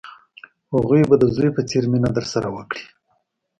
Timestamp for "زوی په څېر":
1.35-1.83